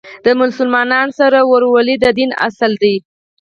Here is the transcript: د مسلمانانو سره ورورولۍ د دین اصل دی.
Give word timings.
د 0.25 0.27
مسلمانانو 0.41 1.13
سره 1.21 1.37
ورورولۍ 1.51 1.95
د 2.03 2.05
دین 2.17 2.31
اصل 2.47 2.71
دی. 2.83 2.95